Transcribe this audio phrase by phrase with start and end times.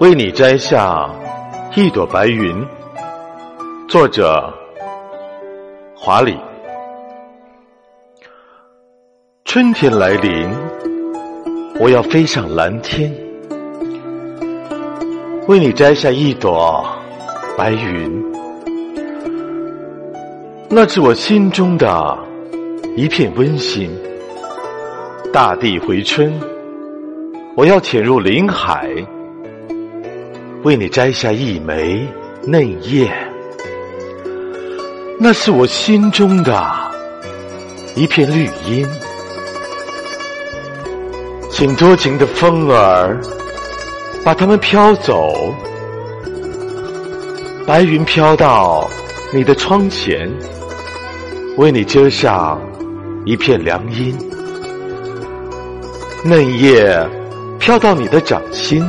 [0.00, 1.10] 为你摘下
[1.74, 2.64] 一朵白云。
[3.88, 4.48] 作者：
[5.96, 6.38] 华里。
[9.44, 10.48] 春天来临，
[11.80, 13.12] 我要飞上蓝天，
[15.48, 16.88] 为你摘下一朵
[17.56, 18.24] 白云。
[20.70, 22.16] 那是我心中的
[22.94, 23.90] 一片温馨。
[25.32, 26.32] 大地回春，
[27.56, 28.88] 我要潜入林海。
[30.64, 32.06] 为你摘下一枚
[32.44, 33.08] 嫩叶，
[35.18, 36.68] 那是我心中的
[37.94, 38.86] 一片绿荫。
[41.48, 43.20] 请多情的风儿
[44.24, 45.32] 把它们飘走，
[47.64, 48.88] 白云飘到
[49.32, 50.28] 你的窗前，
[51.56, 52.60] 为你遮上
[53.24, 54.12] 一片凉荫；
[56.24, 57.08] 嫩叶
[57.60, 58.84] 飘到你的掌心。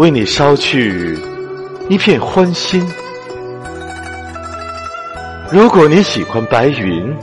[0.00, 1.14] 为你捎去
[1.90, 2.82] 一片欢心。
[5.52, 7.14] 如果你喜欢白云，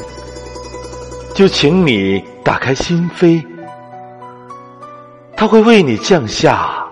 [1.33, 3.43] 就请你打开心扉，
[5.35, 6.87] 它会为你降下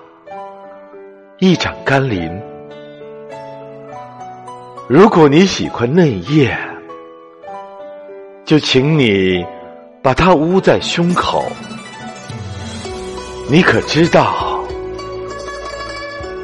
[1.38, 2.36] 一盏甘霖。
[4.88, 6.58] 如果你喜欢嫩叶，
[8.44, 9.46] 就请你
[10.02, 11.46] 把它捂在胸口。
[13.48, 14.55] 你可知道？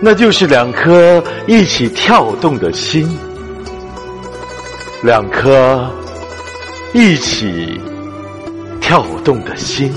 [0.03, 3.07] 那就是两颗一起跳动的心，
[5.03, 5.87] 两颗
[6.91, 7.79] 一起
[8.81, 9.93] 跳动的心。